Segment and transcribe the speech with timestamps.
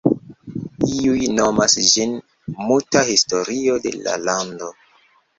[0.91, 2.15] Iuj nomas ĝin:
[2.69, 4.71] ""Muta historio de la lando"".